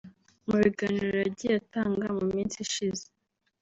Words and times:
Mu 0.47 0.55
biganiro 0.61 1.07
yagiye 1.23 1.53
atanga 1.61 2.05
mu 2.17 2.25
minsi 2.33 2.55
ishize 2.65 3.05